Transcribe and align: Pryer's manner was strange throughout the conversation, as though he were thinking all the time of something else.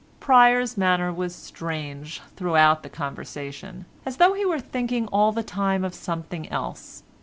Pryer's 0.19 0.77
manner 0.77 1.13
was 1.13 1.35
strange 1.35 2.21
throughout 2.35 2.81
the 2.81 2.89
conversation, 2.89 3.85
as 4.03 4.17
though 4.17 4.33
he 4.33 4.43
were 4.47 4.59
thinking 4.59 5.05
all 5.09 5.31
the 5.31 5.43
time 5.43 5.85
of 5.85 5.93
something 5.93 6.49
else. 6.49 7.03